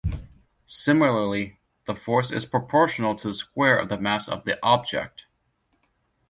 [0.65, 5.25] Similarly, the force is proportional to the square of the mass of the object.